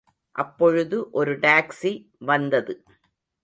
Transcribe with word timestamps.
அப்பொழுது 0.35 0.97
ஒரு 1.11 1.33
டாக்சிவந்தது. 1.39 2.75